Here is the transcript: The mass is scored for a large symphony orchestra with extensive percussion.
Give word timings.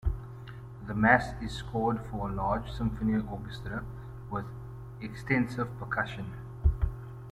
The 0.87 0.95
mass 0.95 1.35
is 1.43 1.51
scored 1.51 1.99
for 2.09 2.27
a 2.27 2.33
large 2.33 2.71
symphony 2.71 3.21
orchestra 3.29 3.85
with 4.31 4.45
extensive 4.99 5.69
percussion. 5.77 6.33